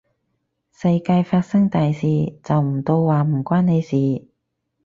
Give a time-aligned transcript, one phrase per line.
[0.71, 2.07] 世界發生大事，
[2.43, 4.25] 就唔到話唔關你事